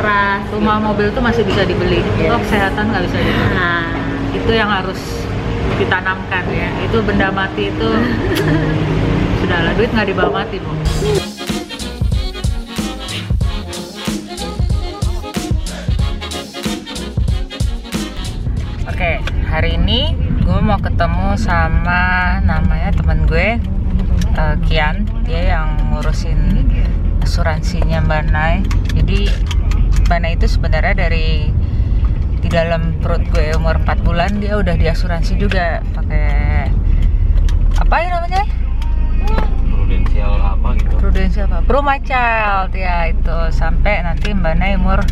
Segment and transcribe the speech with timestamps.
[0.00, 1.98] keras rumah mobil tuh masih bisa dibeli.
[2.14, 2.30] Yes.
[2.30, 3.48] Kalau kesehatan nggak bisa dibeli.
[3.58, 3.84] Nah.
[4.30, 5.00] Itu yang harus
[5.82, 6.70] ditanamkan ya.
[6.86, 7.90] Itu benda mati itu
[9.42, 10.72] sudahlah duit nggak dibawa mati bu.
[18.86, 19.12] Oke,
[19.50, 20.14] hari ini
[20.46, 23.58] gue mau ketemu sama namanya temen gue
[24.38, 26.62] eh, Kian, dia yang ngurusin
[27.26, 28.62] asuransinya Mbak Nay.
[28.94, 29.50] Jadi
[30.18, 31.52] Nay itu sebenarnya dari
[32.40, 36.66] di dalam perut gue umur 4 bulan dia udah diasuransi juga pakai
[37.78, 38.42] apa ya namanya?
[39.70, 41.94] prudensial apa gitu Prudensial apa?
[42.02, 45.04] Child ya itu sampai nanti Mbak Nay umur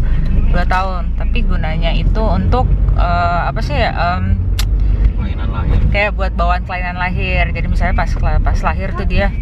[0.50, 1.14] 2 tahun.
[1.20, 2.64] Tapi gunanya itu untuk
[2.96, 3.92] eh, apa sih ya?
[5.18, 9.34] mainan lahir kayak buat bawaan kelainan lahir jadi misalnya pas pas lahir tuh dia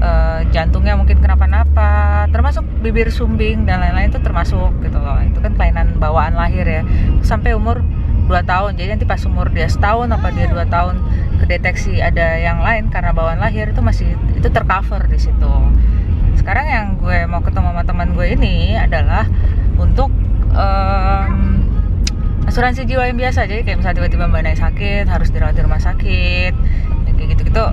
[0.00, 5.18] eh, jantungnya mungkin kenapa-napa termasuk bibir sumbing dan lain-lain itu termasuk gitu loh.
[5.22, 6.82] Itu kan kelainan bawaan lahir ya.
[7.22, 7.82] Sampai umur
[8.26, 8.74] 2 tahun.
[8.76, 10.94] Jadi nanti pas umur dia setahun apa dia 2 tahun
[11.42, 15.54] kedeteksi ada yang lain karena bawaan lahir itu masih itu tercover di situ.
[16.36, 19.24] Sekarang yang gue mau ketemu sama teman gue ini adalah
[19.78, 20.10] untuk
[20.52, 21.64] em,
[22.46, 23.46] asuransi jiwa yang biasa.
[23.46, 26.52] Jadi kayak misalnya tiba-tiba mbak Nay sakit harus dirawat di rumah sakit
[27.16, 27.64] kayak gitu-gitu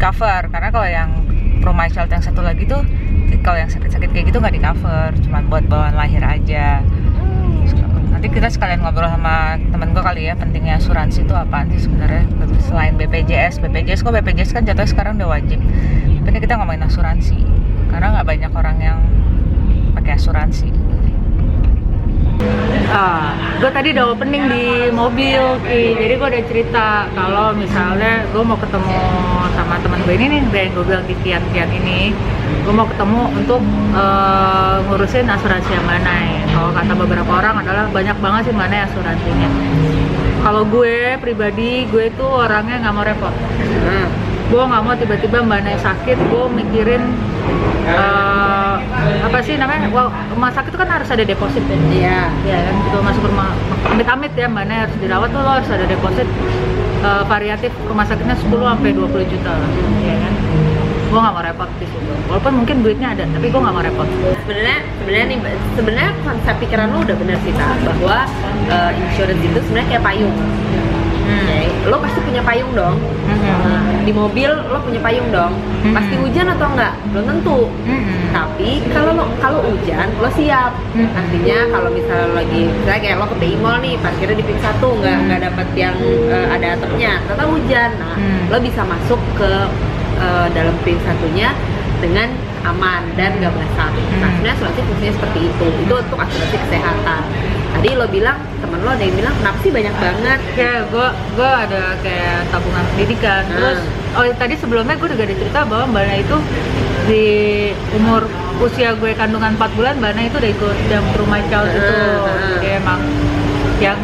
[0.00, 0.42] cover.
[0.50, 1.10] Karena kalau yang
[1.60, 2.82] pro my child yang satu lagi tuh
[3.44, 6.80] kalau yang sakit-sakit kayak gitu nggak di cover cuma buat bawaan lahir aja.
[8.14, 12.24] Nanti kita sekalian ngobrol sama temen gue kali ya pentingnya asuransi itu apaan sih sebenarnya?
[12.64, 15.60] Selain BPJS BPJS kok BPJS kan jatuhnya sekarang udah wajib.
[16.24, 17.36] Tapi kita ngomongin asuransi
[17.92, 18.98] karena nggak banyak orang yang
[19.92, 20.72] pakai asuransi
[22.94, 25.98] Ah, gue tadi udah opening di mobil, Ki.
[25.98, 29.00] jadi gue udah cerita kalau misalnya gue mau ketemu
[29.54, 32.14] sama teman gue ini nih, yang gue bilang di Kian-Kian ini,
[32.62, 33.62] gue mau ketemu untuk
[33.98, 36.42] eh, ngurusin asuransi yang mana ya.
[36.54, 39.48] Kalau kata beberapa orang adalah banyak banget sih mana ya asuransinya.
[40.44, 43.34] Kalau gue pribadi, gue tuh orangnya nggak mau repot.
[43.88, 44.06] nah,
[44.52, 47.02] Gue nggak mau tiba-tiba mbak Nay sakit, gue mikirin
[47.88, 48.74] eh,
[49.24, 49.88] apa sih namanya?
[49.90, 51.78] Wah, rumah sakit itu kan harus ada deposit ya.
[51.90, 52.20] iya.
[52.44, 52.74] Ya kan?
[52.84, 53.56] Gitu masuk rumah
[53.88, 56.28] amit-amit ya mana harus dirawat tuh lo harus ada deposit
[57.04, 59.70] eh, variatif rumah sakitnya 10 sampai 20 juta lah.
[60.04, 60.32] Ya kan?
[61.08, 62.12] Gue nggak mau repot di situ.
[62.28, 64.08] Walaupun mungkin duitnya ada tapi gue nggak mau repot.
[64.44, 65.38] Sebenarnya sebenarnya nih
[65.72, 68.18] sebenarnya konsep pikiran lo udah benar sih bahwa
[68.68, 70.36] eh, insurance itu sebenarnya kayak payung
[71.24, 74.04] Oke, lo pasti punya payung dong Mhm.
[74.04, 75.92] di mobil lo punya payung dong Mhm.
[75.92, 78.16] pasti hujan atau enggak belum tentu Mhm.
[78.30, 81.08] tapi kalau lo kalau hujan lo siap Hmm.
[81.10, 84.60] artinya kalau misalnya lo lagi misalnya kayak lo ke BI Mall nih parkirnya di ping
[84.60, 85.24] satu nggak Hmm.
[85.24, 85.96] nggak dapat yang
[86.28, 88.42] eh, ada atapnya ternyata hujan nah Hmm.
[88.52, 89.50] lo bisa masuk ke
[90.14, 91.48] eh, dalam ping satunya
[91.98, 92.28] dengan
[92.62, 94.34] aman dan nggak basah nah Hmm.
[94.36, 97.22] sebenarnya asuransi fungsinya seperti itu itu untuk asuransi kesehatan
[97.74, 101.50] tadi lo bilang temen lo ada yang bilang kenapa sih banyak banget kayak gue gue
[101.50, 103.54] ada kayak tabungan pendidikan Hmm.
[103.54, 103.78] terus
[104.14, 106.36] oh tadi sebelumnya gue juga dicerita bahwa mbak Nana itu
[107.04, 107.24] di
[107.92, 108.22] umur
[108.58, 112.24] usia gue kandungan 4 bulan mbak Nana itu udah ikut yang rumah child itu Hmm,
[112.24, 112.58] hmm.
[112.58, 113.00] kayak emang
[113.78, 113.98] yang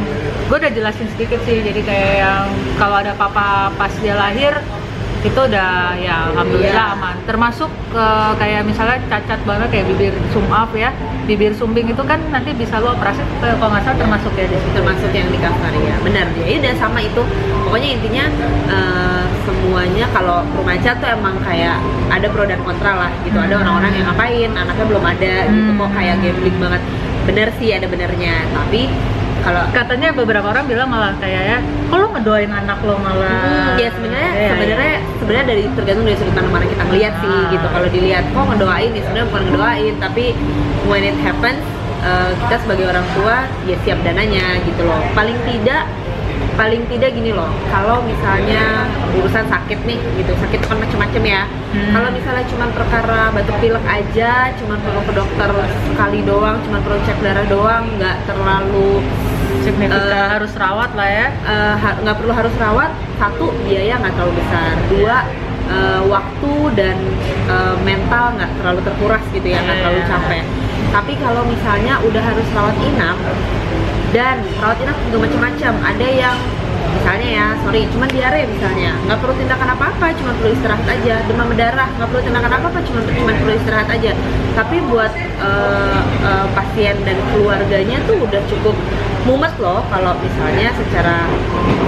[0.45, 2.45] gue udah jelasin sedikit sih jadi kayak yang
[2.75, 4.51] kalau ada papa pas dia lahir
[5.21, 6.97] itu udah ya alhamdulillah Iya.
[6.97, 7.15] aman.
[7.23, 10.91] Termasuk ke kayak misalnya cacat banget kayak bibir sumaf ya
[11.23, 14.57] bibir sumbing itu kan nanti bisa lo operasi eh, kalau nggak salah termasuk ya di
[14.57, 14.71] situ.
[14.75, 15.97] Termasuk yang di cover ya.
[16.01, 17.23] Benar ya udah sama itu.
[17.63, 18.25] Pokoknya intinya
[18.67, 21.77] eh, semuanya kalau remaja tuh emang kayak
[22.09, 23.37] ada pro dan kontra lah gitu.
[23.37, 23.63] Ada Hmm.
[23.63, 25.71] orang-orang yang ngapain anaknya belum ada gitu.
[25.71, 25.79] Hmm.
[25.79, 26.83] kok kayak gambling banget.
[27.21, 28.89] Bener sih ada benernya tapi
[29.41, 31.59] kalau katanya beberapa orang bilang malah kayak ya
[31.91, 33.75] lo ngedoain anak lo malah?
[33.75, 37.33] Hmm, ya sebenarnya Iya, sebenarnya sebenarnya dari tergantung dari sudut pandang mana kita ngeliat sih
[37.33, 37.51] Ah.
[37.51, 37.67] gitu.
[37.67, 38.91] Kalau dilihat kok ngedoain?
[38.93, 40.25] Ya sebenarnya bukan ngedoain tapi
[40.87, 41.63] when it happens
[42.01, 45.01] eh, kita sebagai orang tua ya siap dananya gitu loh.
[45.13, 45.85] Paling tidak
[46.57, 48.85] paling tidak gini loh kalau misalnya
[49.17, 50.33] urusan sakit nih gitu.
[50.37, 51.43] Sakit kan macam-macam ya.
[51.71, 51.95] Hmm.
[51.95, 55.51] kalau misalnya cuma perkara batuk pilek aja cuma perlu ke dokter
[55.87, 58.99] sekali doang cuma perlu cek darah doang nggak terlalu
[59.61, 59.99] signifikan.
[59.99, 61.27] Eh, harus rawat lah ya.
[61.45, 62.91] eh, ha- nggak perlu harus rawat.
[63.17, 64.73] Satu biaya nggak terlalu besar.
[64.89, 65.17] Dua
[65.69, 66.97] eh, waktu dan
[67.47, 69.83] eh, mental nggak terlalu terkuras gitu ya nggak Iya.
[69.83, 70.45] terlalu capek.
[70.91, 73.19] Tapi kalau misalnya udah harus rawat inap
[74.11, 75.73] dan rawat inap juga macam-macam.
[75.87, 76.37] Ada yang
[76.91, 78.91] misalnya ya sorry cuma diare misalnya.
[79.07, 81.15] Nggak perlu tindakan apa-apa cuma perlu istirahat aja.
[81.25, 84.13] Demam berdarah nggak perlu tindakan apa-apa cuma cuma perlu istirahat aja.
[84.55, 88.77] Tapi buat eh, eh, pasien dan keluarganya tuh udah cukup
[89.21, 91.29] mumet loh kalau misalnya secara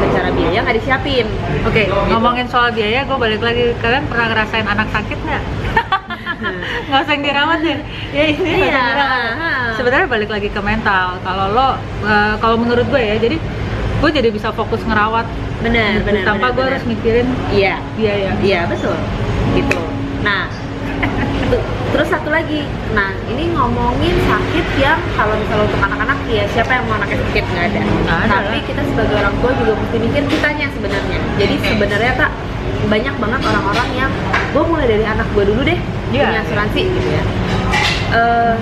[0.05, 1.27] secara biaya nggak disiapin.
[1.65, 1.97] Oke Gitu.
[2.13, 3.73] ngomongin soal biaya gue balik lagi.
[3.81, 5.45] Kalian pernah ngerasain anak sakit nggak?
[6.83, 7.77] Nggak usah yang dirawat ya?
[8.11, 8.85] Ya ini Iya.
[9.73, 11.17] sebenarnya balik lagi ke mental.
[11.23, 11.69] Kalau lo
[12.03, 13.37] eh, kalau menurut gue ya jadi
[14.03, 15.23] gue jadi bisa fokus ngerawat
[15.63, 18.99] benar gitu, benar tanpa gue harus mikirin iya biaya Iya betul,
[19.55, 19.79] gitu.
[20.23, 20.51] Nah,
[21.91, 26.85] terus satu lagi, nah ini ngomongin sakit yang kalau misalnya untuk anak-anak ya siapa yang
[26.91, 27.81] mau anaknya sakit nggak ada.
[27.83, 28.63] Ada Tapi lah.
[28.67, 31.19] kita sebagai orang tua juga mesti mikir kitanya sebenarnya.
[31.39, 31.67] Jadi Oke.
[31.71, 32.31] sebenarnya tak
[32.91, 34.11] banyak banget orang-orang yang
[34.51, 35.79] gue mulai dari anak gue dulu deh
[36.11, 36.27] Iya.
[36.27, 37.23] punya asuransi gitu ya.
[38.13, 38.55] Eh,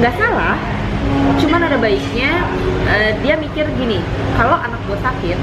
[0.00, 0.56] nggak salah,
[1.40, 2.30] cuman ada baiknya
[2.90, 3.98] eh, dia mikir gini,
[4.34, 5.38] kalau anak gue sakit,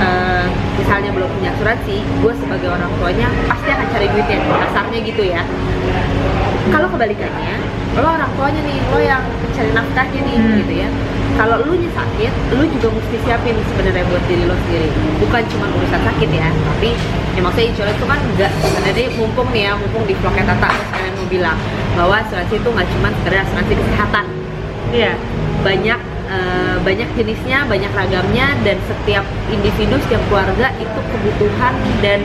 [0.00, 0.46] eh,
[0.76, 5.42] misalnya belum punya asuransi, gue sebagai orang tuanya pasti akan cari duitnya, kasarnya gitu ya.
[6.70, 7.54] Kalau kebalikannya,
[7.98, 9.22] lo orang tuanya nih, lo yang
[9.56, 10.56] cari nafkahnya nih, Hmm.
[10.62, 10.88] gitu ya.
[11.38, 14.92] Kalau lu nya sakit, lu juga mesti siapin sebenarnya buat diri lo sendiri.
[15.24, 16.92] Bukan cuma urusan sakit ya, tapi
[17.32, 20.90] ya maksudnya insurance itu kan enggak sebenarnya mumpung nih ya, mumpung di vlognya Tata terus
[20.92, 21.58] kalian mau bilang
[21.96, 24.24] bahwa asuransi itu nggak cuma sekedar asuransi kesehatan,
[24.90, 25.14] iya
[25.60, 32.20] banyak eh, banyak jenisnya, banyak ragamnya dan setiap individu, setiap keluarga itu kebutuhan dan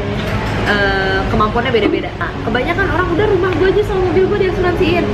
[0.66, 2.10] eh, kemampuannya beda-beda.
[2.16, 5.06] Nah, kebanyakan orang udah rumah gue aja sama mobil gue diasuransiin.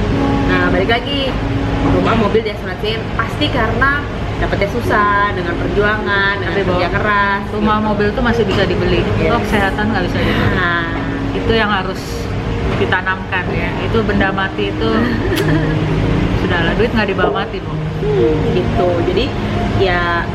[0.48, 1.32] Nah, balik lagi
[1.90, 4.06] rumah mobil diasuransiin pasti karena
[4.38, 7.42] dapetnya susah dengan perjuangan, dengan Tapi kerja keras.
[7.54, 7.88] rumah gitu.
[7.88, 9.30] mobil tuh masih bisa dibeli Yes.
[9.30, 10.84] lo kesehatan nggak bisa dibeli Nah,
[11.32, 12.02] itu yang harus
[12.78, 14.90] ditanamkan ya itu benda mati itu
[16.52, 17.72] sudahlah duit nggak dibawa mati bu.
[18.52, 18.88] Gitu.
[19.08, 19.26] Jadi
[19.80, 20.28] ya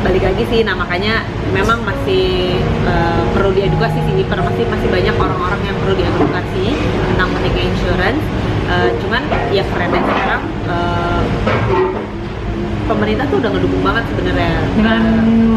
[0.00, 1.20] balik lagi sih nah makanya
[1.52, 2.56] memang masih
[2.88, 6.64] eh, perlu diedukasi sih masih masih banyak orang-orang yang perlu diedukasi
[7.12, 8.22] tentang pentingnya insurance.
[8.72, 9.22] Eh, cuman
[9.52, 11.20] ya kerennya sekarang eh,
[12.88, 14.52] pemerintah tuh udah ngedukung banget sebenarnya.
[14.80, 15.02] Dengan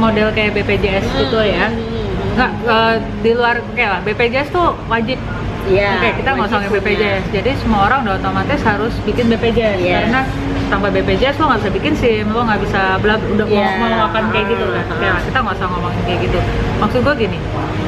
[0.03, 1.71] model kayak BPJS gitu ya.
[1.71, 2.35] Hmm.
[2.35, 5.15] nggak eh, di luar kayak lah BPJS tuh wajib
[5.63, 6.59] Iya, Oke, kita nggak usah.
[6.67, 7.23] BPJS.
[7.31, 9.95] Jadi semua orang udah otomatis harus bikin BPJS Yes.
[10.01, 10.21] karena
[10.67, 13.67] tanpa BPJS lo nggak bisa bikin SIM, lo nggak bisa bla udah Iya.
[13.77, 14.85] mau melakukan kayak gitu kan.
[14.93, 16.39] Lah, kita nggak usah ngomongin kayak gitu.
[16.77, 17.37] Maksud gue gini,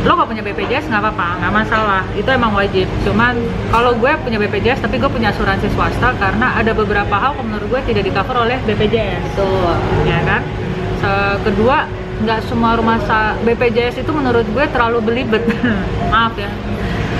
[0.01, 2.03] lo nggak punya BPJS nggak apa-apa, nggak masalah.
[2.13, 2.87] Itu emang wajib.
[3.01, 3.33] Cuman
[3.69, 7.67] kalau gue punya BPJS tapi gue punya asuransi swasta karena ada beberapa hal yang menurut
[7.69, 9.75] gue tidak di cover oleh BPJS Betul.
[10.05, 10.41] ya kan
[10.95, 11.77] Se- kedua
[12.15, 15.43] nggak semua rumah sa BPJS itu menurut gue terlalu belibet
[16.13, 16.47] maaf ya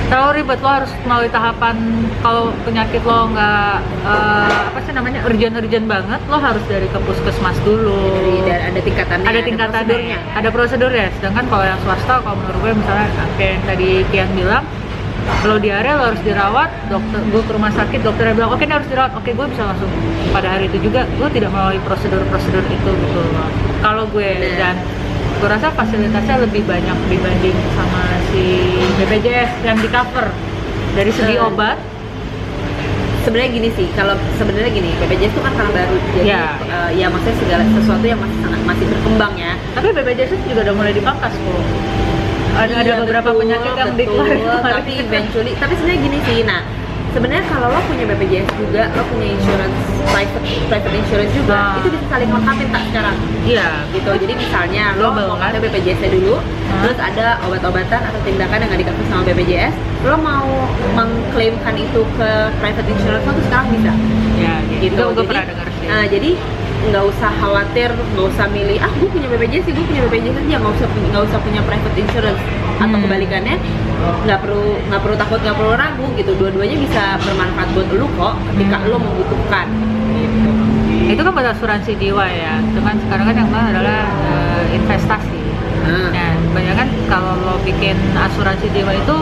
[0.05, 1.75] terlalu ribet lo harus melalui tahapan
[2.21, 3.75] kalau penyakit lo nggak
[4.05, 8.13] eh, apa sih namanya urgent-urgent banget lo harus dari ke puskesmas dulu.
[8.21, 9.85] Jadi dan ada tingkatannya, ada tingkatannya.
[9.85, 10.19] prosedurnya.
[10.37, 11.07] ada prosedurnya.
[11.17, 13.07] Sedangkan kalau yang swasta kalau menurut gue misalnya
[13.37, 14.65] kayak yang tadi Kian bilang
[15.41, 18.89] kalau diare lo harus dirawat dokter gue ke rumah sakit dokternya bilang oke ini harus
[18.89, 19.11] dirawat.
[19.17, 19.89] Oke gue bisa langsung
[20.29, 23.49] pada hari itu juga gue tidak melalui prosedur-prosedur itu gitu loh.
[23.81, 24.77] Kalau gue dan
[25.35, 28.43] gue rasa fasilitasnya lebih banyak dibanding sama si
[28.97, 30.27] BPJS yang di cover.
[30.93, 31.47] Dari segi Hmm.
[31.49, 31.77] obat.
[33.23, 35.95] Sebenarnya gini sih kalau sebenarnya gini BPJS itu kan karena baru.
[36.13, 36.45] Jadi Ya.
[36.61, 39.53] eh, ya maksudnya segala sesuatu yang masih sangat masih berkembang ya.
[39.73, 41.63] Tapi BPJS itu juga udah mulai dipangkas kok.
[42.55, 44.25] Ada ada Iya, beberapa betul, penyakit yang betul,
[44.63, 46.61] tapi eventually tapi sebenarnya gini sih nah
[47.15, 49.77] sebenarnya kalau lo punya BPJS juga lo punya insurance
[50.11, 51.79] private private insurance juga Nah.
[51.79, 53.15] itu bisa saling lengkapin tak sekarang
[53.47, 55.55] iya gitu jadi misalnya lo mau kan?
[55.55, 56.35] pakai BPJS dulu
[56.65, 56.81] Hmm.
[56.81, 59.73] terus ada obat-obatan atau tindakan yang nggak di cover sama BPJS
[60.03, 60.49] lo mau
[60.97, 62.29] mengklaimkan itu ke
[62.59, 63.91] private insurance lo tuh sekarang bisa
[64.41, 65.03] ya gitu.
[65.13, 66.29] gue jadi, pernah dengar sih nah, jadi
[66.89, 70.55] nggak usah khawatir, nggak usah milih ah gue punya BPJS sih, gue punya BPJS aja
[70.61, 72.41] nggak usah punya- nggak usah punya private insurance.
[72.75, 73.03] Atau Hmm.
[73.07, 73.55] kebalikannya
[74.27, 76.31] nggak perlu nggak perlu takut nggak perlu ragu gitu.
[76.37, 78.89] Dua-duanya bisa bermanfaat buat lu kok ketika Hmm.
[78.91, 79.67] lu membutuhkan.
[80.15, 80.49] Gitu
[81.05, 82.57] itu kan buat asuransi jiwa ya.
[82.73, 85.41] Cuman sekarang kan yang lain adalah eh, investasi.
[85.85, 89.15] Nah, nah banyak kan kalau lo bikin asuransi jiwa itu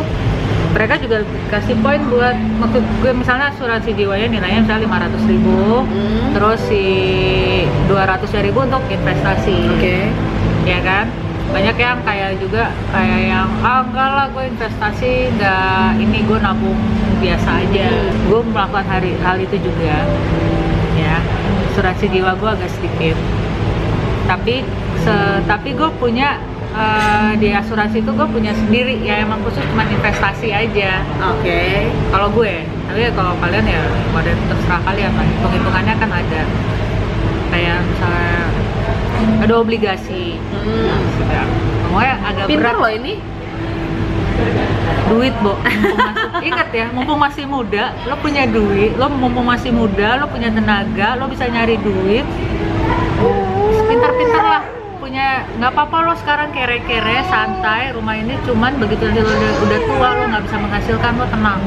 [0.74, 6.34] mereka juga kasih poin buat maksud gue misalnya asuransi jiwanya nilainya misalnya 500 ribu Hmm.
[6.34, 6.84] terus si
[7.86, 8.01] 200
[8.42, 9.53] ribu untuk investasi.
[9.72, 10.10] Oke.
[10.63, 11.06] Ya kan?
[11.50, 16.80] Banyak yang kayak juga kayak yang ah enggak lah gue investasi enggak ini gue nabung
[17.20, 17.86] biasa aja.
[17.88, 18.25] Hmm.
[18.25, 19.96] gue melakukan hari hal itu juga.
[20.96, 21.22] Ya
[21.70, 23.18] asuransi jiwa gue agak sedikit.
[24.24, 24.65] Tapi
[25.00, 26.42] se- tapi gue punya
[26.74, 29.00] eh, di asuransi itu gue punya sendiri.
[29.06, 31.01] Ya emang khusus cuma investasi aja.
[31.34, 31.89] Oke.
[32.10, 33.82] Kalau gue tapi kalau kalian ya
[34.13, 35.25] pada terserah kalian lah.
[35.25, 36.42] Hitung hitungannya kan ada.
[37.53, 38.39] Kayak misalnya
[39.44, 40.38] ada obligasi.
[40.38, 41.00] Hmm.
[41.20, 41.44] sudah
[41.89, 42.82] pokoknya agak pinter berat.
[42.82, 43.13] loh ini.
[45.13, 45.53] Duit bo.
[45.62, 50.50] Masih, ingat ya mumpung masih muda lo punya duit lo mumpung masih muda lo punya
[50.51, 52.25] tenaga lo bisa nyari duit
[55.34, 57.90] kayak nggak apa-apa lo sekarang kere-kere santai.
[57.90, 61.62] Rumah ini cuman begitu nanti lo udah, udah tua lo nggak bisa menghasilkan lo tenang.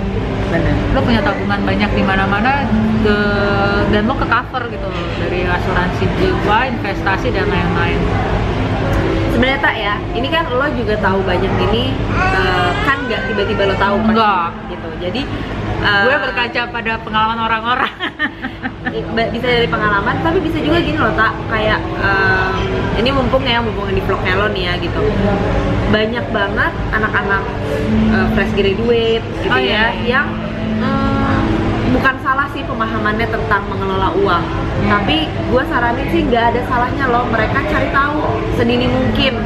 [0.46, 2.62] Benar lo punya tabungan banyak di mana-mana
[3.02, 7.98] ke- dan lo ke cover gitu loh dari asuransi jiwa investasi dan lain-lain.
[9.34, 11.90] Sebenarnya tak ya ini kan lo juga tahu banyak ini
[12.38, 14.48] eh, kan nggak tiba-tiba lo tahu pasti, Nggak.
[14.70, 14.88] gitu.
[15.02, 15.20] Jadi
[15.82, 17.92] eh, gue berkaca pada pengalaman orang-orang
[19.32, 22.54] bisa dari pengalaman tapi bisa juga gini loh tak kayak em,
[22.96, 25.02] ini mumpung ya mumpung di vlognya lo nih ya gitu
[25.90, 27.42] banyak banget anak-anak
[28.10, 30.06] eh, fresh graduate gitu Oh, iya, ya iya.
[30.06, 30.26] yang
[30.78, 31.38] mm,
[31.92, 34.44] bukan salah sih pemahamannya tentang mengelola uang
[34.76, 34.92] Hmm.
[34.92, 38.20] tapi gue saranin sih nggak ada salahnya loh mereka cari tahu
[38.54, 39.40] sedini mungkin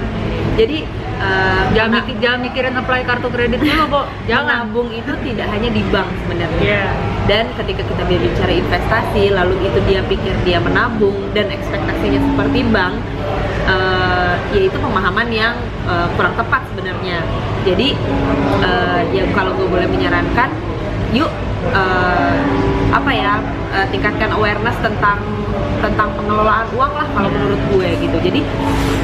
[0.58, 0.82] jadi
[1.20, 4.02] eh, jangan, mikir, jangan mikirin apply kartu kredit dulu Bo.
[4.30, 4.66] Jangan.
[4.72, 6.60] Menabung itu tidak hanya di bank sebenarnya.
[6.60, 6.86] Iya.
[7.28, 12.98] dan ketika kita berbicara investasi lalu itu dia pikir dia menabung dan ekspektasinya seperti bank
[13.70, 15.54] eh, ya itu pemahaman yang
[15.86, 17.22] eh, kurang tepat sebenarnya.
[17.62, 17.94] Jadi
[18.64, 20.50] eh, ya kalau gue boleh menyarankan
[21.14, 21.30] yuk
[21.70, 22.38] eh,
[22.90, 23.38] apa ya
[23.76, 25.20] eh, tingkatkan awareness tentang
[25.80, 28.16] tentang pengelolaan uang lah kalau menurut gue gitu.
[28.20, 28.40] Jadi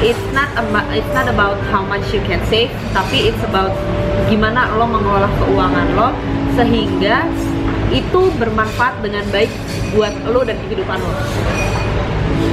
[0.05, 3.73] it's not about it's not about how much you can save tapi it's about
[4.29, 6.09] gimana lo mengelola keuangan lo
[6.53, 7.25] sehingga
[7.89, 9.49] itu bermanfaat dengan baik
[9.95, 11.13] buat lo dan kehidupan lo.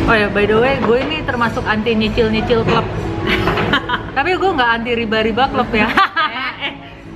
[0.05, 2.87] Oh ya by the way gue ini termasuk anti nyicil-nyicil klub.
[4.17, 5.89] Tapi gue nggak anti riba-riba klub ya.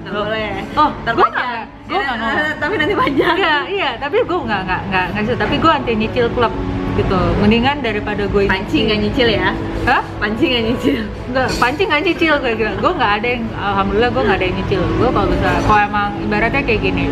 [0.04, 0.50] Nggak boleh.
[0.76, 1.16] Oh, panjang.
[1.30, 2.36] nggak- gua nggak mau.
[2.62, 5.36] Tapi nanti panjang Iya, iya, tapi gue nggak nggak nggak nggak.
[5.40, 6.52] Tapi gue anti nyicil klub
[6.98, 7.20] gitu.
[7.40, 9.54] Mendingan daripada gue pancing nggak nyicil ya
[9.86, 10.02] Hah?
[10.18, 12.72] pancing nggak nyicil Nggak, pancing nggak nyicil kayak gitu.
[12.82, 14.82] Gue nggak ada yang, alhamdulillah gue nggak ada yang nyicil.
[14.98, 17.04] Gue kalau bisa, kalau emang ibaratnya kayak gini,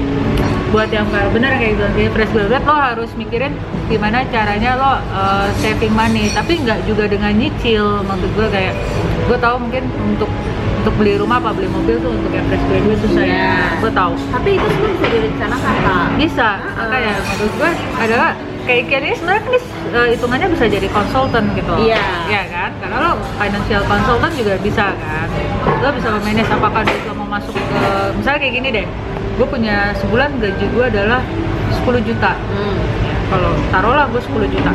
[0.74, 3.52] buat yang kayak bener kayak gitu, kayak fresh graduate lo harus mikirin
[3.86, 6.26] gimana caranya lo uh, saving money.
[6.34, 8.02] Tapi nggak juga dengan nyicil.
[8.02, 8.74] Maksud gue kayak,
[9.30, 9.84] gue tahu mungkin
[10.16, 10.30] untuk
[10.86, 13.34] untuk beli rumah apa beli mobil tuh untuk yang fresh graduate susah ya.
[13.34, 13.54] Iya.
[13.76, 14.12] Gue tahu.
[14.30, 16.06] tapi itu semua bisa direncanakan Kak.
[16.16, 16.78] bisa Heeh.
[16.78, 18.30] makanya menurut gue adalah
[18.62, 19.52] kayak kayak ini sebenarnya kan
[19.92, 22.04] eh, hitungannya bisa jadi konsultan gitu Iya.
[22.24, 25.28] Iya kan karena lo financial consultant juga bisa kan
[25.76, 27.82] lo bisa memanage apakah dia juga mau masuk ke
[28.14, 28.86] misalnya kayak gini deh
[29.36, 31.20] gue punya sebulan gaji gue adalah
[31.76, 32.78] 10 juta Hmm.
[33.26, 34.70] kalau taruhlah gue 10 juta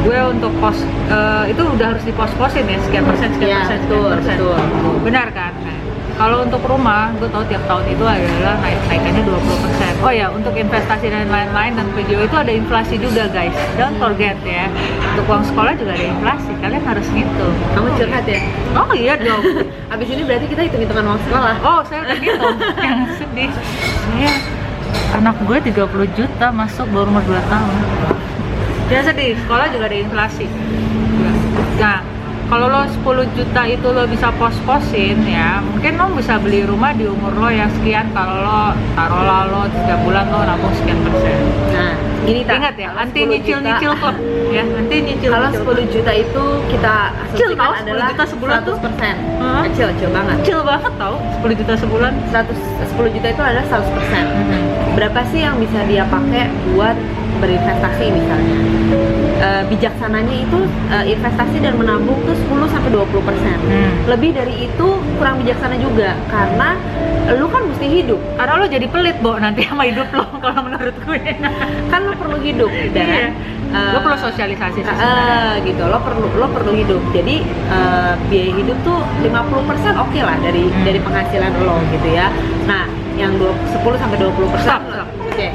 [0.00, 0.78] gue untuk pos
[1.08, 4.36] eh, itu udah harus dipos-posin ya sekian persen sekian Iya, persen sekian betul, persen.
[4.36, 4.56] betul.
[5.02, 5.52] benar kan?
[5.58, 5.76] Nah,
[6.14, 9.38] kalau untuk rumah gue tahu tiap tahun itu adalah naik naikannya 20%
[9.98, 13.54] oh ya untuk investasi dan lain-lain dan video itu ada inflasi juga guys.
[13.74, 14.66] Don't forget ya
[15.08, 16.50] untuk uang sekolah juga ada inflasi.
[16.58, 17.46] Kalian harus gitu.
[17.72, 18.40] Kamu curhat ya?
[18.74, 19.42] Oh iya dong.
[19.94, 21.54] Abis ini berarti kita hitung hitungan uang sekolah.
[21.62, 23.50] Oh saya udah gitu jangan sedih.
[24.06, 24.32] Saya
[25.14, 25.78] anak gue 30
[26.14, 27.74] juta masuk baru umur 2 tahun
[28.88, 30.46] jangan sedih sekolah juga ada inflasi.
[31.78, 31.98] Nah
[32.48, 33.04] kalau lo 10
[33.36, 37.68] juta itu lo bisa pos-posin ya mungkin lo bisa beli rumah di umur lo yang
[37.70, 38.08] sekian.
[38.10, 38.60] Kalau lo
[38.94, 41.38] taruhlah lo setiap bulan lo nabung sekian persen.
[41.70, 41.92] Nah
[42.24, 44.16] gini tak ingat ya kalau anti 10 nyicil juta- nyicil klub.
[44.48, 46.94] Ya anti nyicil kalau nyicil 10 juta itu kita
[47.32, 48.76] Kecil asumsikan tau, 10 adalah juta sebulan tuh.
[48.80, 49.62] 100% Hah?
[49.68, 50.36] kecil kecil banget.
[50.40, 52.12] Kecil banget tau 10 juta sebulan.
[52.32, 52.56] 100
[52.96, 56.96] 10 juta itu adalah 100% berapa sih yang bisa dia pakai buat
[57.38, 58.58] berinvestasi misalnya
[59.38, 60.58] Eh, bijaksananya itu
[60.90, 63.90] eh, investasi dan menabung tuh 10 sampai 20 persen Hmm.
[64.08, 66.74] lebih dari itu kurang bijaksana juga karena
[67.30, 70.96] lu kan mesti hidup karena lo jadi pelit bo nanti sama hidup lo kalau menurut
[70.98, 71.22] gue
[71.86, 73.26] kan lo perlu hidup dan Iya.
[73.70, 75.62] eh, Lo perlu sosialisasi sih sebenarnya.
[75.62, 79.30] gitu lo perlu lo perlu hidup jadi eh, biaya hidup tuh 50%
[80.02, 80.82] oke lah dari Hmm.
[80.82, 82.26] dari penghasilan lo gitu ya
[82.66, 85.08] nah yang 20, 10 sampai 20 Stop, stop.
[85.26, 85.46] oke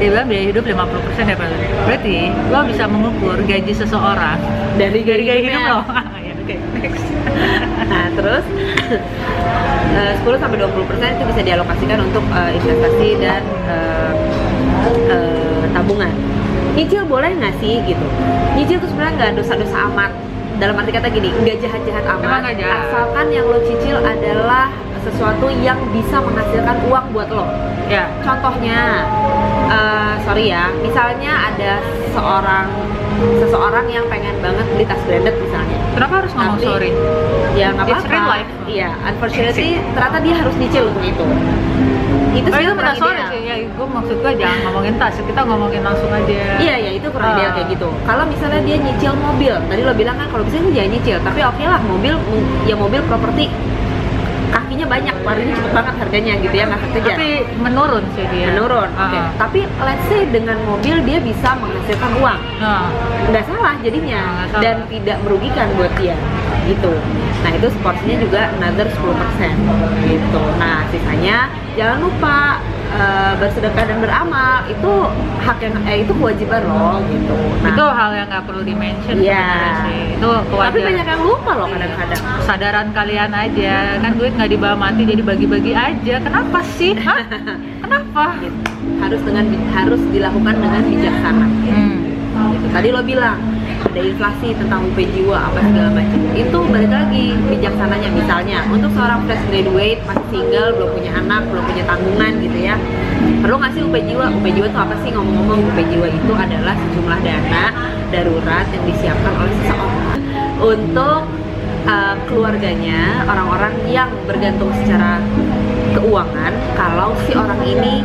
[0.00, 0.80] dia bilang biaya hidup 50%
[1.28, 1.46] ya Pak.
[1.84, 2.16] berarti
[2.48, 4.38] lo bisa mengukur gaji seseorang
[4.74, 5.78] dari dari gaya hidup lo
[6.26, 7.04] Ya, oke next
[7.90, 8.44] Nah, terus
[9.98, 10.70] eh, 10 sampai 20%
[11.10, 14.12] itu bisa dialokasikan untuk eh, investasi dan eh,
[15.10, 16.14] eh, tabungan.
[16.78, 18.06] Nyicil boleh nggak sih gitu?
[18.54, 20.14] Nyicil tuh sebenarnya nggak dosa-dosa amat.
[20.62, 22.54] Dalam arti kata gini, nggak jahat-jahat amat.
[22.54, 22.78] Jahat.
[22.86, 24.70] Asalkan yang lo cicil adalah
[25.02, 27.46] sesuatu yang bisa menghasilkan uang buat lo.
[27.86, 28.06] ya.
[28.20, 29.02] Contohnya,
[29.66, 32.70] eh, sorry ya, misalnya ada seorang
[33.36, 35.76] seseorang yang pengen banget beli tas branded misalnya.
[35.92, 36.90] Kenapa harus ngomong Tapi- sorry?
[37.52, 38.14] ya nggak It's apa-apa.
[38.14, 38.50] real life.
[38.64, 41.24] iya unfortunately ternyata dia harus nyicil untuk itu.
[42.30, 43.28] Itu oh, sih itu kurang ideal.
[43.28, 43.40] sih.
[43.42, 46.32] Ya gue maksud gue jangan ngomongin tas kita ngomongin langsung aja.
[46.56, 47.34] Iya ya itu kurang Ah.
[47.34, 47.88] ideal kayak gitu.
[48.00, 51.40] Kalau misalnya dia nyicil mobil tadi lo bilang kan kalau bisa sih jangan nyicil tapi
[51.42, 52.14] oke lah mobil
[52.64, 53.50] ya mobil properti
[54.80, 57.28] kah lakinya banyak larinya cepet banget harganya gitu ya nggak kekejar Tapi
[57.60, 58.46] menurun sih dia.
[58.48, 59.18] menurun oke.
[59.20, 59.28] Ah.
[59.36, 62.40] tapi let's say dengan mobil dia bisa menghasilkan uang.
[62.60, 62.88] Nah,
[63.28, 64.22] nggak salah jadinya.
[64.24, 64.62] Nggak salah.
[64.64, 66.16] dan tidak merugikan buat dia
[66.64, 66.92] gitu.
[67.40, 70.42] Nah itu porsinya juga another 10% gitu.
[70.56, 71.36] Nah sisanya
[71.76, 72.60] jangan lupa
[72.90, 74.92] eh, bersedekah dan beramal itu
[75.40, 79.40] hak yang eh, itu kewajiban loh gitu nah itu hal yang nggak perlu di-mention Iya.
[79.40, 80.02] sebenarnya sih.
[80.16, 80.86] Itu tapi kewajiban.
[80.90, 85.72] banyak yang lupa loh kadang-kadang kesadaran kalian aja kan duit nggak dibawa mati jadi bagi-bagi
[85.72, 87.20] aja kenapa sih Hah?
[87.84, 88.58] kenapa gitu.
[89.00, 91.96] harus dengan harus dilakukan dengan bijaksana hmm.
[92.56, 92.66] Gitu.
[92.72, 93.38] tadi lo bilang
[93.80, 96.20] ada inflasi tentang UP jiwa apa segala macam.
[96.36, 98.58] Itu balik lagi bijaksananya misalnya.
[98.68, 102.76] Untuk seorang fresh graduate masih single belum punya anak belum punya tanggungan gitu ya.
[103.40, 104.26] Perlu nggak sih UP jiwa?
[104.30, 105.10] UP jiwa itu apa sih?
[105.16, 107.64] Ngomong-ngomong UP jiwa itu adalah sejumlah dana
[108.12, 110.18] darurat yang disiapkan oleh seseorang.
[110.60, 111.22] Untuk
[111.88, 115.18] uh, keluarganya orang-orang yang bergantung secara
[115.96, 118.04] keuangan kalau si orang ini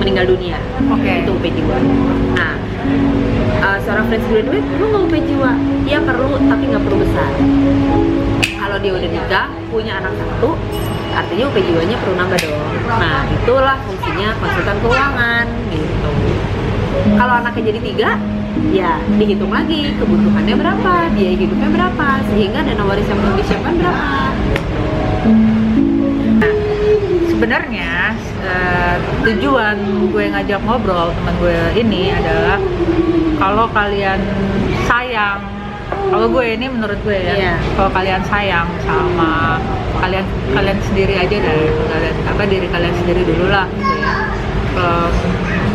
[0.00, 0.56] meninggal dunia
[0.88, 1.26] Oke.
[1.26, 1.76] itu UP jiwa.
[2.38, 2.54] Nah
[3.62, 5.52] uh, seorang fresh graduate perlu nggak UP jiwa.
[5.86, 7.30] Iya perlu tapi nggak perlu besar.
[8.56, 10.50] Kalau dia udah nikah punya anak satu
[11.16, 12.60] artinya UP jiwanya perlu nambah dong.
[12.88, 16.10] Nah itulah fungsinya konsultan keuangan gitu.
[17.16, 18.10] Kalau anaknya jadi tiga
[18.72, 24.08] ya dihitung lagi kebutuhannya berapa biaya hidupnya berapa sehingga dana waris yang perlu disiapkan berapa
[27.46, 28.10] sebenarnya
[28.42, 29.78] eh, tujuan
[30.10, 32.58] gue ngajak ngobrol teman gue ini adalah
[33.38, 34.18] kalau kalian
[34.82, 35.38] sayang
[36.10, 37.54] kalau gue ini menurut gue ya Iya.
[37.78, 39.62] kalau kalian sayang sama
[40.02, 40.26] kalian
[40.58, 44.10] kalian sendiri aja deh kalian apa diri kalian sendiri dulu lah gitu ya.
[44.74, 45.06] Kalau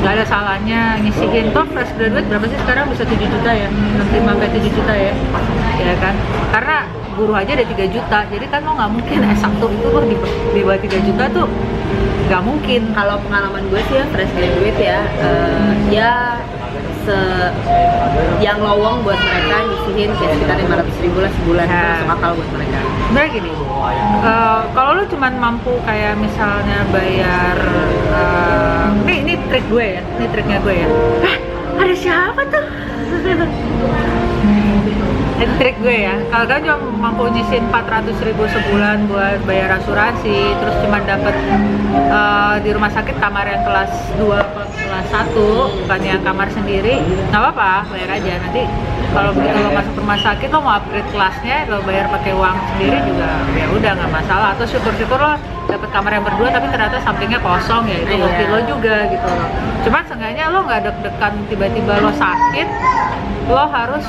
[0.04, 2.92] nggak ada salahnya nyisihin toh fresh graduate berapa sih sekarang?
[2.92, 3.72] Bisa 7 juta ya?
[3.72, 5.14] 65 sampai 7 juta ya
[5.84, 6.16] ya kan?
[6.52, 6.78] Karena
[7.12, 10.16] guru aja ada 3 juta jadi kan lo nggak mungkin S1 itu lo di,
[10.52, 11.48] di bawah 3 juta tuh
[12.28, 12.82] nggak mungkin.
[12.92, 16.12] Kalau pengalaman gue sih ya fresh graduate ya eh, ya
[17.02, 17.18] se
[18.40, 21.86] yang lowong buat mereka nyisihin kayak sekitar 500 ribu lah sebulan itu Ya.
[21.92, 22.80] masuk akal buat mereka.
[23.02, 23.52] Sebenarnya gini
[24.22, 27.58] eh, kalau lo cuman mampu kayak misalnya bayar
[28.14, 30.88] eh, ini ini trik gue ya ini triknya gue ya.
[31.22, 31.36] Hah,
[31.82, 32.64] ada siapa tuh
[35.42, 36.16] ini trik gue ya.
[36.30, 36.78] Kalau kalian cuma
[37.10, 40.54] mampu nyisin 400 ribu sebulan buat bayar asuransi.
[40.54, 41.34] Terus cuma dapat
[41.98, 47.02] eh, di rumah sakit kamar yang kelas 2 atau kelas 1 bukan yang kamar sendiri.
[47.34, 48.34] Nggak apa-apa bayar aja.
[48.38, 48.64] Nanti
[49.12, 52.98] kalau begitu lo masuk rumah sakit lo mau upgrade kelasnya lo bayar pakai uang sendiri
[53.04, 54.48] juga ya udah nggak masalah.
[54.56, 55.36] Atau syukur-syukur lo
[55.68, 59.50] dapat kamar yang berdua tapi ternyata sampingnya kosong ya itu hoki lo juga gitu loh.
[59.84, 62.68] Cuman seenggaknya lo nggak deg-degan tiba-tiba lo sakit
[63.52, 64.06] lo harus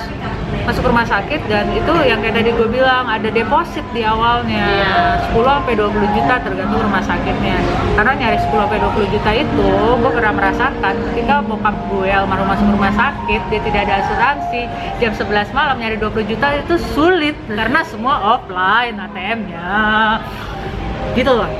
[0.62, 4.94] masuk rumah sakit dan itu yang kayak tadi gue bilang ada deposit di awalnya Iya.
[5.34, 7.58] 10 sampai 20 juta tergantung rumah sakitnya
[7.94, 9.66] karena nyari 10 sampai 20 juta itu
[9.98, 14.60] gue pernah merasakan ketika bokap gue almarhum masuk rumah sakit dia tidak ada asuransi
[14.98, 19.66] jam 11 malam nyari 20 juta itu sulit karena semua offline ATM-nya
[21.12, 21.50] gitu loh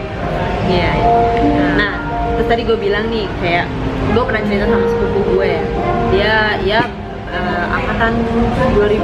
[0.63, 0.91] Iya.
[0.95, 1.67] iya.
[1.75, 1.93] Nah,
[2.33, 3.67] terus tadi gue bilang nih kayak
[4.15, 5.53] gue pernah cerita sama sepupu gue.
[6.15, 6.87] Dia ya
[7.33, 8.13] eh, angkatan
[8.77, 9.01] 2000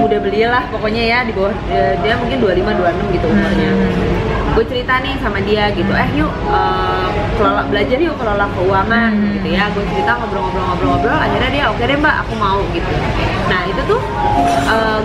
[0.00, 3.70] udah belilah pokoknya ya di bawah eh, dia mungkin 25 26 gitu umurnya.
[4.50, 9.32] Gue cerita nih sama dia gitu, eh yuk eh, kelola belajar yuk kelola keuangan Hmm.
[9.38, 9.64] gitu ya.
[9.70, 12.90] Gue cerita ngobrol-ngobrol-ngobrol-ngobrol, akhirnya dia oke deh mbak, aku mau gitu.
[13.46, 14.00] Nah itu tuh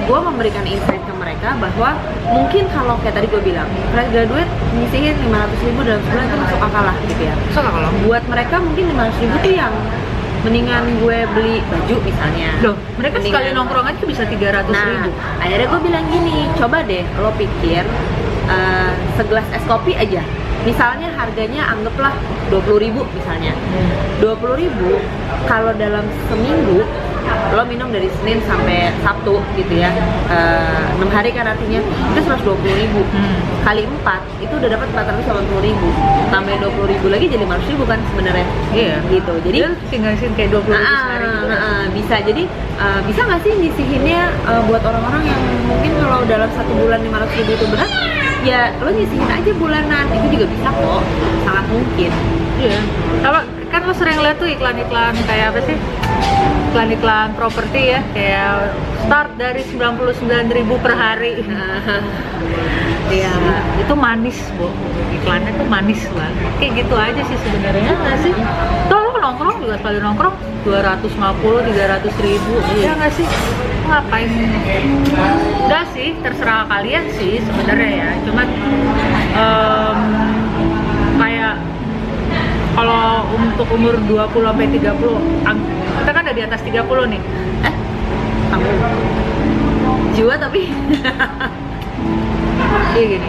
[0.05, 1.97] gue memberikan insight ke mereka bahwa
[2.29, 6.59] mungkin kalau kayak tadi gue bilang fresh graduate nyisihin 500 ribu dalam sebulan itu masuk
[6.61, 9.73] akal lah gitu ya so kalau buat mereka mungkin 500 ribu tuh yang
[10.45, 12.49] mendingan gue beli baju misalnya.
[12.61, 15.09] Loh mereka Mendingan- sekali nongkrong aja bisa 300 nah ribu.
[15.41, 17.83] akhirnya gue bilang gini coba deh lo pikir
[18.47, 20.21] eh, segelas es kopi aja.
[20.63, 22.13] Misalnya harganya anggaplah
[22.49, 23.53] 20.000 ribu misalnya.
[24.17, 24.97] 20.000 ribu
[25.45, 26.81] kalau dalam seminggu
[27.55, 29.89] lo minum dari Senin sampai Sabtu gitu ya.
[30.27, 31.79] Eh, 6 hari kan artinya.
[32.11, 33.01] Itu 120.000 ribu.
[33.15, 33.37] Hmm.
[33.65, 35.87] kali 4 itu udah dapat 480.000 ribu.
[36.29, 38.45] Tambahin 20.000 ribu lagi jadi 500 ribu kan sebenarnya.
[38.75, 38.95] Iya.
[39.09, 39.33] Gitu.
[39.41, 41.47] Jadi jadi tinggal sih kayak 20 ribu Ah, sehari gitu.
[41.49, 42.15] ah, ah, bisa.
[42.21, 42.43] Jadi
[42.77, 47.39] uh, bisa nggak sih nyisihinnya uh, buat orang-orang yang mungkin kalau dalam satu bulan 500
[47.41, 47.91] ribu itu berat
[48.45, 50.05] ya lo nyisihin aja bulanan.
[50.13, 51.01] Itu juga bisa kok.
[51.47, 52.11] Sangat mungkin.
[52.61, 52.79] Iya.
[53.25, 53.39] Apa
[53.75, 55.75] kan lo sering lihat tuh iklan-iklan kayak apa sih?
[56.71, 58.71] Iklan-iklan properti ya, kayak
[59.03, 61.35] start dari 99.000 per hari.
[63.05, 63.29] Iya,
[63.77, 64.65] itu manis, Bu.
[65.13, 66.51] Iklannya tuh manis banget.
[66.57, 68.33] Kayak gitu aja sih sebenarnya nggak sih?
[68.89, 70.35] Tuh lo nongkrong juga sekali nongkrong
[70.65, 72.81] 250 300 ribu Iya.
[72.81, 73.27] ya nggak sih
[73.85, 74.29] ngapain
[75.69, 79.93] udah sih terserah kalian sih sebenarnya ya cuman kayak
[82.75, 85.63] kalau untuk umur 20 sampai 30 ang-
[85.95, 87.21] kita kan ada di atas 30 nih.
[87.63, 87.73] Eh
[88.51, 88.67] kamu
[90.13, 90.61] jiwa tapi.
[92.95, 93.27] Iya gini.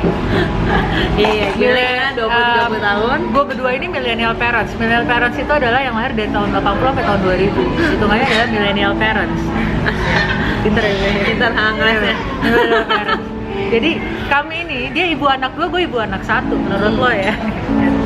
[1.19, 3.19] Iya gila dua puluh tiga puluh tahun.
[3.27, 4.71] gue berdua ini millennial parents.
[4.75, 8.95] Millennial parents itu adalah yang lahir dari tahun 80 sampai tahun 2000 hitungannya adalah millennial
[8.95, 9.43] parents.
[10.63, 11.11] Pinter ya gue.
[11.27, 12.15] pintar hangat ya.
[12.41, 13.27] Millennial parents.
[13.67, 13.91] Jadi
[14.27, 17.35] kami ini dia ibu anak dua gue ibu anak satu menurut lo ya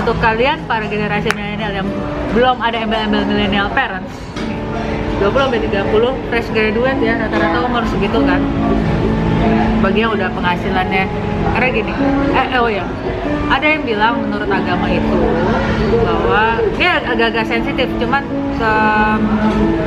[0.00, 1.88] untuk kalian para generasi milenial yang
[2.32, 4.16] belum ada embel-embel millennial parents.
[5.20, 8.40] 20 sampai 30 fresh graduate ya rata-rata umur segitu kan.
[9.84, 11.04] Bagi yang udah penghasilannya
[11.56, 11.92] karena gini
[12.36, 12.84] eh, eh, oh ya
[13.48, 15.18] ada yang bilang menurut agama itu
[16.04, 18.22] bahwa ag- agak-agak sensitif cuman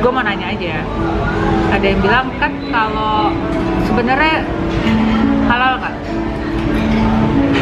[0.02, 0.82] gue mau nanya aja
[1.70, 3.30] ada yang bilang kan kalau
[3.86, 4.42] sebenarnya
[5.46, 5.94] halal kan?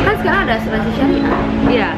[0.03, 1.41] Kan sekarang ada asuransi syariah.
[1.69, 1.91] Iya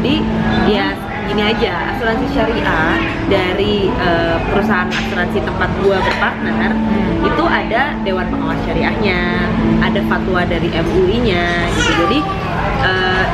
[0.00, 0.16] jadi
[0.64, 0.86] ya
[1.28, 1.92] gini aja.
[1.94, 2.96] Asuransi syariah
[3.28, 6.72] dari eh, perusahaan asuransi tempat gua berpartner
[7.20, 9.44] itu ada dewan pengawas syariahnya
[9.84, 11.92] ada fatwa dari MUI-nya gitu.
[12.08, 12.18] Jadi
[12.80, 13.24] eh,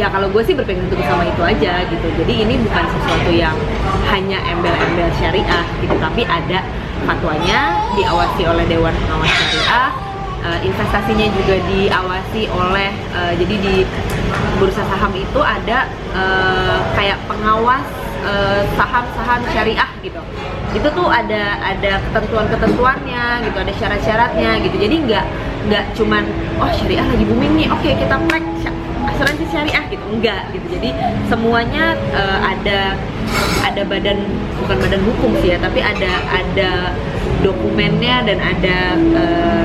[0.00, 2.08] ya kalau gue sih berpegang teguh sama itu aja gitu.
[2.24, 3.54] Jadi ini bukan sesuatu yang
[4.08, 5.92] hanya embel-embel syariah gitu.
[6.00, 6.64] Tapi ada
[7.04, 9.92] fatwanya diawasi oleh dewan pengawas syariah
[10.40, 13.74] Eh, investasinya juga diawasi oleh eh, jadi di
[14.60, 17.80] bursa saham itu ada eh, kayak pengawas
[18.20, 20.20] eh, saham-saham syariah gitu.
[20.76, 24.76] Itu tuh ada ada ketentuan-ketentuannya gitu ada syarat-syaratnya gitu.
[24.76, 25.24] Jadi nggak
[25.72, 26.28] nggak cuman
[26.60, 30.04] oh syariah lagi booming nih oke kita plek sy- asuransi syariah gitu.
[30.12, 30.66] Enggak gitu.
[30.76, 30.90] Jadi
[31.32, 33.00] semuanya eh, ada
[33.64, 34.18] ada badan
[34.60, 36.92] bukan badan hukum sih ya tapi ada ada
[37.40, 39.64] dokumennya dan ada eh,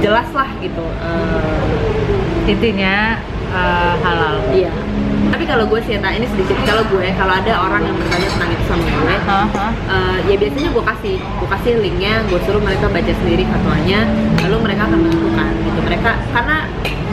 [0.00, 1.60] jelas lah gitu eh,
[2.48, 3.20] intinya
[3.54, 4.72] eh, halal iya
[5.32, 8.64] tapi kalau gue sih ini sedikit kalau gue kalau ada orang yang bertanya tentang itu
[8.68, 9.46] sama gue Hah?
[9.88, 14.00] eh, ya biasanya gue kasih gue kasih linknya gue suruh mereka baca sendiri fatwanya
[14.46, 16.56] lalu mereka akan menentukan gitu mereka karena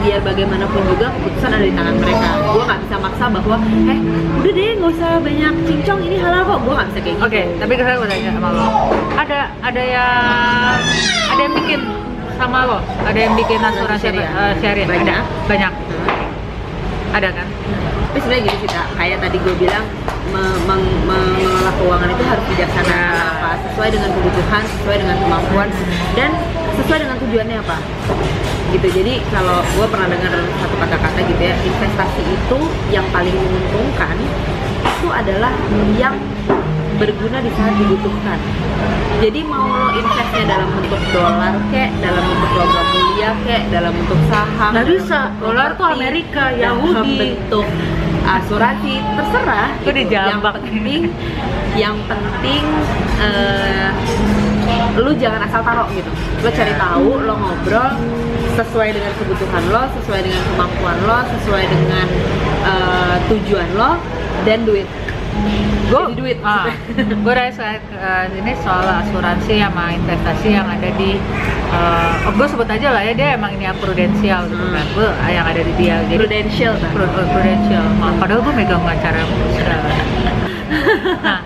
[0.02, 3.98] biar bagaimanapun juga keputusan ada di tangan mereka gue nggak bisa maksa bahwa eh
[4.42, 7.42] udah deh nggak usah banyak cincong ini halal kok gue nggak bisa kayak gitu Oke,
[7.62, 8.66] tapi sekarang gue tanya sama lo.
[9.14, 10.78] Ada ada yang
[11.32, 11.80] ada yang bikin
[12.34, 12.78] sama lo?
[13.06, 14.30] Ada yang bikin asuransi Syariah.
[14.34, 14.86] eh, syariah?
[14.90, 15.06] Banyak.
[15.06, 15.46] Ada?
[15.46, 15.72] Banyak.
[17.12, 17.48] Ada kan?
[18.12, 19.84] tapi sebenarnya gini sih Kak, kayak tadi gue bilang
[20.36, 23.00] me- meng- mengelola keuangan itu harus bijaksana Karena
[23.40, 23.50] apa?
[23.72, 25.68] Sesuai dengan kebutuhan sesuai dengan kemampuan
[26.12, 26.30] dan
[26.76, 27.76] sesuai dengan tujuannya apa?
[28.68, 28.84] Gitu.
[29.00, 32.58] Jadi kalau gue pernah dengar satu kata-kata gitu ya investasi itu
[32.92, 34.16] yang paling menguntungkan
[34.84, 35.52] itu adalah
[35.96, 36.12] yang
[37.02, 38.38] berguna di saat dibutuhkan
[39.18, 44.20] jadi mau lo investnya dalam bentuk dolar kek dalam bentuk logam mulia kek dalam bentuk
[44.30, 45.20] saham Nggak dalam bisa.
[45.38, 47.14] Dolar tuh Amerika, dalam Yahudi.
[47.18, 47.66] bentuk
[48.22, 50.14] asuransi terserah Itu gitu.
[50.14, 51.02] yang penting
[51.74, 52.62] yang penting
[53.18, 53.90] eh,
[54.94, 57.90] lu jangan asal taruh gitu lo cari tahu lo ngobrol
[58.52, 62.06] sesuai dengan kebutuhan lo sesuai dengan kemampuan lo sesuai dengan
[62.62, 63.92] eh, tujuan lo
[64.42, 64.86] dan duit
[65.86, 71.20] Gue duit ah, gue soal, eh, ini soal asuransi sama investasi yang ada di
[71.68, 74.72] eh, oh, gue sebut aja lah ya dia emang ini ya prudensial gitu Hmm.
[74.72, 77.84] kan gue yang ada di dia jadi prudential kan Pru- uh, prudential.
[78.00, 79.20] Oh, padahal gue megang acara
[81.22, 81.38] Nah,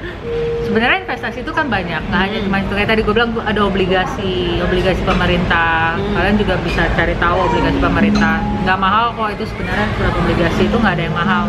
[0.62, 2.46] sebenarnya investasi itu kan banyak, nggak hanya Hmm.
[2.46, 5.99] cuma itu kayak tadi gue bilang ada obligasi, obligasi pemerintah.
[5.99, 6.14] Hmm.
[6.14, 8.38] Kalian juga bisa cari tahu obligasi pemerintah.
[8.62, 11.44] Nggak mahal kok itu sebenarnya surat obligasi itu nggak ada yang mahal.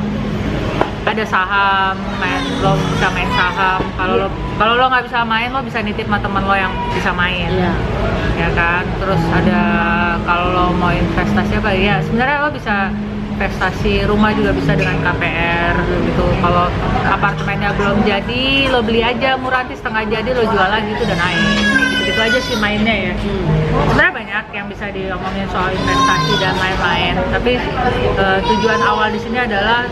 [1.08, 3.80] Ada saham, main lo bisa main saham.
[3.96, 4.28] Kalau lo
[4.60, 7.48] kalau lo nggak bisa main, lo bisa nitip sama teman lo yang bisa main.
[7.48, 7.74] Iya.
[8.38, 8.84] ya kan?
[9.00, 9.62] Terus ada
[10.28, 12.92] kalau lo mau investasi apa ya sebenarnya lo bisa
[13.40, 15.76] investasi rumah juga bisa dengan KPR
[16.12, 16.26] gitu.
[16.44, 16.68] Kalau
[17.08, 21.18] apartemennya belum jadi lo beli aja murah nanti setengah jadi lo jual lagi itu udah
[21.18, 23.14] naik gitu aja sih mainnya ya.
[23.14, 23.46] Hmm.
[23.92, 27.54] sebenarnya banyak yang bisa diomongin soal investasi dan lain-lain tapi
[28.16, 29.86] eh, tujuan awal di sini adalah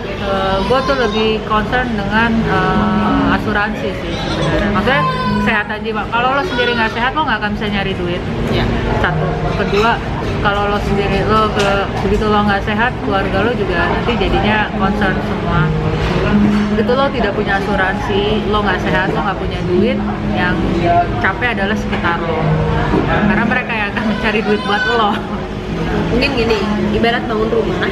[0.65, 4.69] gue tuh lebih concern dengan eh, asuransi sih sebenarnya.
[4.73, 5.03] Maksudnya
[5.45, 8.21] kesehatan jiwa kalau lo sendiri nggak sehat lo nggak akan bisa nyari duit.
[8.49, 8.65] Iya.
[9.03, 9.27] satu.
[9.61, 9.99] Kedua
[10.41, 11.69] kalau lo sendiri lo ke
[12.07, 15.61] begitu lo nggak sehat keluarga lo juga nanti jadinya concern semua
[16.75, 19.95] begitu lo tidak punya asuransi lo nggak sehat lo nggak punya duit
[20.35, 20.55] yang
[21.23, 22.43] capek adalah sekitar lo
[23.07, 25.15] karena mereka yang akan mencari duit buat lo
[26.11, 26.59] mungkin gini
[26.91, 27.91] ibarat bangun rumah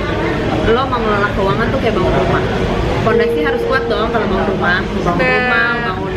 [0.67, 2.43] lo mengelola keuangan tuh kayak bangun rumah
[3.04, 6.13] Fondasi harus kuat dong kalau bangun rumah, bangun rumah, bangun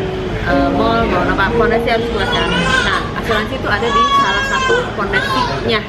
[0.46, 2.46] eh, mall, bangun apa, fondasi harus kuat kan.
[2.46, 5.80] Nah, asuransi itu ada di salah satu fondasinya.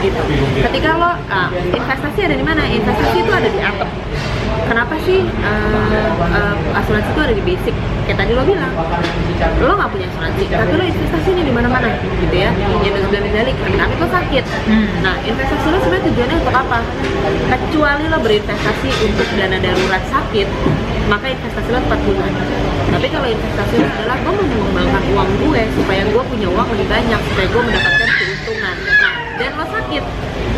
[0.00, 0.20] Gitu.
[0.64, 2.64] Ketika lo ah, investasi ada di mana?
[2.64, 3.88] Investasi itu ada di atap.
[4.64, 7.74] Kenapa sih eh, eh, asuransi itu ada di basic?
[8.04, 8.72] Kayak tadi lo bilang,
[9.64, 11.88] lo nggak punya asuransi, tapi lo investasinya di mana-mana,
[12.20, 12.52] gitu ya.
[12.84, 14.44] Yang dan dalik, tapi lo sakit.
[14.68, 14.86] Hmm.
[15.00, 16.78] Nah, investasi lo sebenarnya tujuannya untuk apa?
[17.48, 20.48] Kecuali lo berinvestasi untuk dana darurat sakit,
[21.08, 22.26] maka investasi lo tepat guna.
[22.92, 26.88] Tapi kalau investasi lo adalah gue mau mengembangkan uang gue supaya gue punya uang lebih
[26.92, 28.76] banyak, supaya gue mendapatkan keuntungan.
[28.84, 30.04] Nah, dan lo sakit,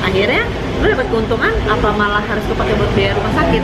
[0.03, 0.43] akhirnya
[0.77, 3.63] lo dapat keuntungan, apa malah harus kepake buat biaya rumah sakit?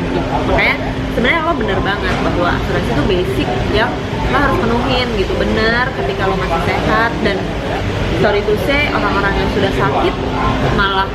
[0.48, 0.76] Makanya
[1.12, 3.92] sebenarnya lo bener banget bahwa asuransi itu basic yang
[4.32, 7.36] lo harus penuhin gitu bener ketika lo masih sehat dan
[8.24, 10.14] sorry to say orang-orang yang sudah sakit
[10.72, 11.08] malah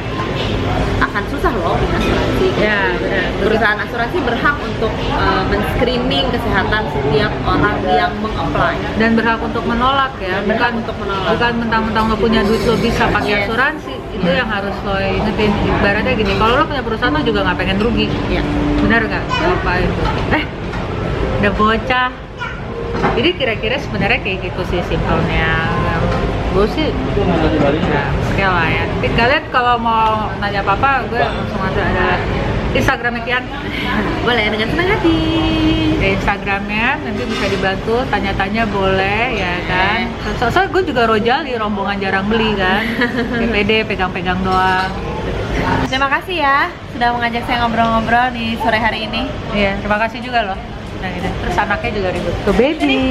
[0.99, 2.47] akan susah loh punya asuransi.
[2.57, 3.25] Ya, benar.
[3.39, 8.75] Perusahaan asuransi berhak untuk uh, men-screening kesehatan setiap orang yang meng-apply.
[8.95, 11.29] dan berhak untuk menolak ya Berhak bukan untuk menolak.
[11.31, 13.45] bukan mentang-mentang lo punya duit lo bisa pakai Yes.
[13.45, 17.57] asuransi itu yang harus lo ingetin ibaratnya gini kalau lo punya perusahaan lo juga nggak
[17.57, 18.41] pengen rugi Ya.
[18.79, 20.01] benar nggak apa itu
[20.33, 20.43] eh
[21.37, 22.09] udah bocah
[23.13, 25.53] jadi kira-kira sebenarnya kayak gitu sih simpelnya
[26.57, 28.83] gue sih ya oke lah ya.
[28.89, 32.07] Tapi kalian kalau mau nanya apa-apa gue langsung ada ada
[32.73, 33.45] Instagram Kian.
[34.25, 35.19] Boleh dengan senang hati.
[35.97, 38.05] di Instagramnya nanti bisa dibantu.
[38.09, 40.13] Tanya-tanya boleh ya kan?
[40.37, 42.85] So soalnya gue juga rojali rombongan jarang beli kan?
[43.41, 44.89] PPD pegang-pegang doang.
[45.89, 49.25] Terima kasih ya sudah mengajak saya ngobrol-ngobrol di sore hari ini.
[49.57, 50.59] iya terima kasih juga loh.
[50.97, 51.29] Nah, ini.
[51.29, 52.33] terus anaknya juga ribut.
[52.45, 53.05] Tuh baby